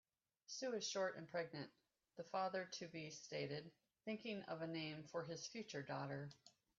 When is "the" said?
2.15-2.23